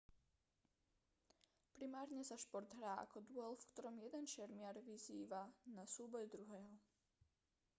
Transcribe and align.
primárne 1.77 2.21
sa 2.29 2.33
šport 2.43 2.69
hrá 2.77 2.93
ako 3.05 3.17
duel 3.27 3.53
v 3.57 3.67
ktorom 3.69 3.95
jeden 4.05 4.25
šermiar 4.33 4.73
vyzýva 4.89 5.41
na 5.77 5.83
súboj 5.95 6.23
druhého 6.33 6.73